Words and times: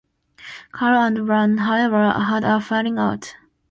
Cullen 0.71 1.15
and 1.15 1.27
Brown, 1.27 1.57
however, 1.57 2.09
had 2.09 2.43
a 2.43 2.59
falling 2.59 2.97
out. 2.97 3.35